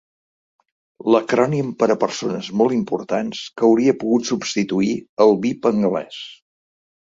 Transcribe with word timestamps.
L'acrònim 1.15 1.67
per 1.83 1.89
a 1.93 1.97
persones 2.03 2.49
molt 2.61 2.77
importants 2.77 3.43
que 3.61 3.67
hauria 3.69 3.95
pogut 4.05 4.27
substituir 4.31 4.97
el 5.27 5.37
vip 5.45 5.71
anglès. 5.73 6.19